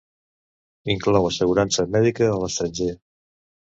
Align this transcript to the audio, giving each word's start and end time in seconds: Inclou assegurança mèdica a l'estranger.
Inclou 0.93 1.27
assegurança 1.29 1.87
mèdica 1.97 2.31
a 2.31 2.41
l'estranger. 2.45 2.91